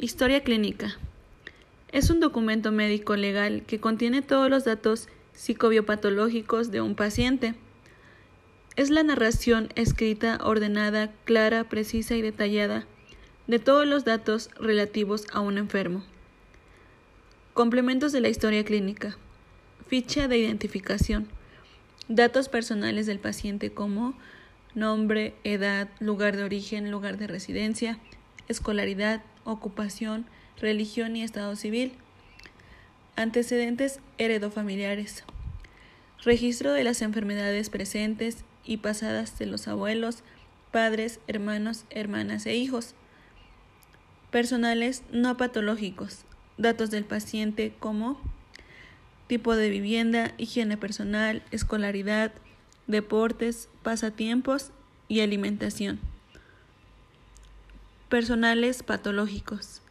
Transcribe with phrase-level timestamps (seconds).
[0.00, 0.96] Historia clínica.
[1.90, 7.56] Es un documento médico legal que contiene todos los datos psicobiopatológicos de un paciente.
[8.76, 12.86] Es la narración escrita, ordenada, clara, precisa y detallada
[13.48, 16.04] de todos los datos relativos a un enfermo.
[17.52, 19.18] Complementos de la historia clínica.
[19.88, 21.26] Ficha de identificación.
[22.06, 24.16] Datos personales del paciente como
[24.76, 27.98] nombre, edad, lugar de origen, lugar de residencia,
[28.48, 30.26] escolaridad, ocupación,
[30.60, 31.92] religión y estado civil.
[33.16, 35.24] Antecedentes heredofamiliares.
[36.24, 40.22] Registro de las enfermedades presentes y pasadas de los abuelos,
[40.72, 42.94] padres, hermanos, hermanas e hijos.
[44.30, 46.24] Personales no patológicos.
[46.58, 48.20] Datos del paciente como
[49.28, 52.32] tipo de vivienda, higiene personal, escolaridad,
[52.86, 54.72] deportes, pasatiempos
[55.06, 56.00] y alimentación.
[58.08, 59.82] Personales patológicos.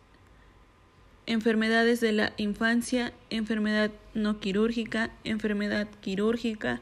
[1.28, 6.82] Enfermedades de la infancia, enfermedad no quirúrgica, enfermedad quirúrgica,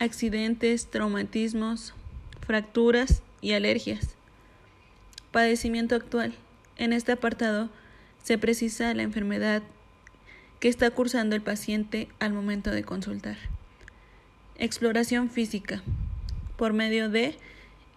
[0.00, 1.94] accidentes, traumatismos,
[2.44, 4.16] fracturas y alergias.
[5.30, 6.34] Padecimiento actual.
[6.76, 7.70] En este apartado
[8.24, 9.62] se precisa la enfermedad
[10.58, 13.36] que está cursando el paciente al momento de consultar.
[14.56, 15.84] Exploración física
[16.56, 17.36] por medio de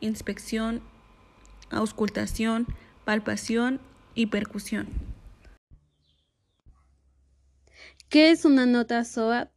[0.01, 0.83] inspección,
[1.69, 2.67] auscultación,
[3.05, 3.79] palpación
[4.15, 4.87] y percusión.
[8.09, 9.49] ¿Qué es una nota SOAP?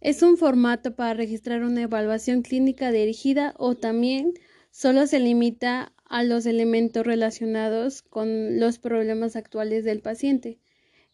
[0.00, 4.34] Es un formato para registrar una evaluación clínica dirigida o también
[4.70, 10.58] solo se limita a los elementos relacionados con los problemas actuales del paciente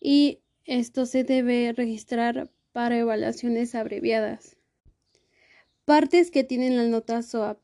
[0.00, 4.56] y esto se debe registrar para evaluaciones abreviadas.
[5.84, 7.58] Partes que tienen la nota SOAP.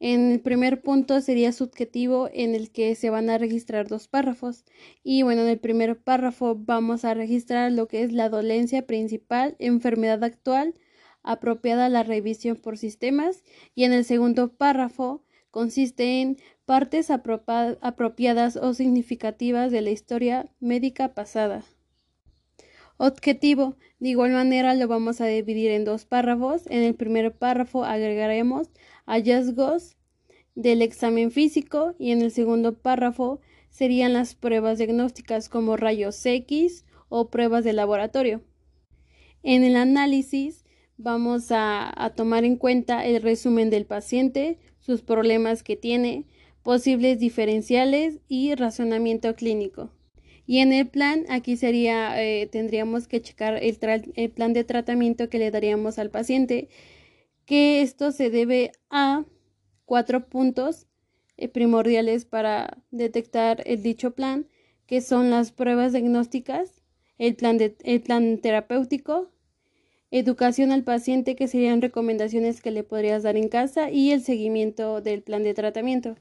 [0.00, 4.64] En el primer punto sería subjetivo en el que se van a registrar dos párrafos.
[5.02, 9.56] Y bueno, en el primer párrafo vamos a registrar lo que es la dolencia principal,
[9.58, 10.74] enfermedad actual,
[11.22, 13.44] apropiada a la revisión por sistemas.
[13.74, 21.14] Y en el segundo párrafo consiste en partes apropiadas o significativas de la historia médica
[21.14, 21.64] pasada.
[22.96, 23.76] Objetivo.
[23.98, 26.66] De igual manera lo vamos a dividir en dos párrafos.
[26.68, 28.68] En el primer párrafo agregaremos
[29.06, 29.96] hallazgos
[30.54, 33.40] del examen físico y en el segundo párrafo
[33.70, 38.42] serían las pruebas diagnósticas como rayos X o pruebas de laboratorio.
[39.42, 40.64] En el análisis
[40.96, 46.26] vamos a, a, tomar en cuenta el resumen del paciente, sus problemas que tiene,
[46.62, 49.90] posibles diferenciales y razonamiento clínico.
[50.46, 53.76] Y en el plan, aquí sería, eh, tendríamos que checar el,
[54.30, 56.68] plan de tratamiento que le daríamos al paciente,
[57.46, 59.24] que esto se debe a
[59.86, 60.86] cuatro puntos
[61.36, 64.46] eh, primordiales para detectar el dicho plan,
[64.86, 66.82] que son las pruebas diagnósticas,
[67.18, 69.30] el plan, de, el plan terapéutico,
[70.10, 75.00] educación al paciente, que serían recomendaciones que le podrías dar en casa, y el seguimiento
[75.00, 76.16] del plan de tratamiento.